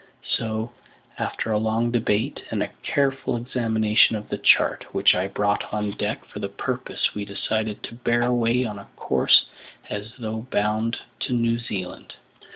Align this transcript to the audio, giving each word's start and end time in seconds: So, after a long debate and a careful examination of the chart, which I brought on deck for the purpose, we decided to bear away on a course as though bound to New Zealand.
So, 0.35 0.71
after 1.19 1.51
a 1.51 1.59
long 1.59 1.91
debate 1.91 2.41
and 2.49 2.63
a 2.63 2.71
careful 2.81 3.37
examination 3.37 4.15
of 4.15 4.29
the 4.29 4.39
chart, 4.39 4.83
which 4.95 5.13
I 5.13 5.27
brought 5.27 5.71
on 5.71 5.91
deck 5.91 6.25
for 6.25 6.39
the 6.39 6.49
purpose, 6.49 7.13
we 7.13 7.23
decided 7.23 7.83
to 7.83 7.93
bear 7.93 8.23
away 8.23 8.65
on 8.65 8.79
a 8.79 8.87
course 8.95 9.45
as 9.91 10.11
though 10.17 10.47
bound 10.49 10.97
to 11.19 11.33
New 11.33 11.59
Zealand. 11.59 12.15